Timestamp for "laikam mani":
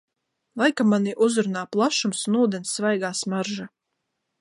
0.61-1.13